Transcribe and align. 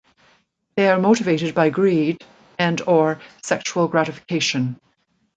They 0.75 0.89
are 0.89 0.97
motivated 0.99 1.53
by 1.53 1.69
greed 1.69 2.25
and 2.57 2.81
or 2.87 3.19
sexual 3.43 3.87
gratification. 3.87 4.79